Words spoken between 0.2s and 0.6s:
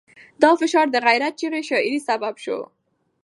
دا